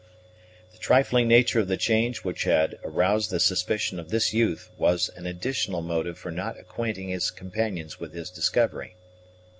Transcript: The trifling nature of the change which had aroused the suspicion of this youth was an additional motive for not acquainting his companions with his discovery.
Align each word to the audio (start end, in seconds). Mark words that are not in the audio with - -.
The 0.71 0.79
trifling 0.79 1.27
nature 1.27 1.59
of 1.59 1.67
the 1.67 1.77
change 1.77 2.23
which 2.23 2.45
had 2.45 2.79
aroused 2.83 3.29
the 3.29 3.39
suspicion 3.39 3.99
of 3.99 4.09
this 4.09 4.33
youth 4.33 4.71
was 4.75 5.11
an 5.15 5.27
additional 5.27 5.83
motive 5.83 6.17
for 6.17 6.31
not 6.31 6.57
acquainting 6.59 7.09
his 7.09 7.29
companions 7.29 7.99
with 7.99 8.11
his 8.15 8.31
discovery. 8.31 8.95